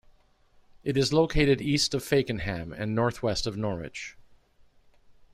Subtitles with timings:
[0.83, 4.17] It is located east of Fakenham and north-west of Norwich.